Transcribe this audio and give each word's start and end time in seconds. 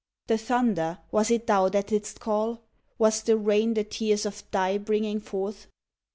The 0.25 0.39
thunder, 0.39 0.97
was 1.11 1.29
it 1.29 1.45
thou 1.45 1.69
that 1.69 1.85
didst 1.85 2.19
call"? 2.19 2.63
Was 2.97 3.21
the 3.21 3.37
rain 3.37 3.75
the 3.75 3.83
tears 3.83 4.25
of 4.25 4.43
thy 4.49 4.79
bringing 4.79 5.17
f 5.17 5.31
orth 5.31 5.67